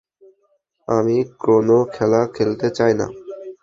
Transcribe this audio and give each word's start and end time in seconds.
আমি 0.87 1.17
কোনও 1.43 1.77
খেলা 1.93 2.21
খেলতে 2.35 2.67
চাই 2.77 2.93
না। 2.99 3.07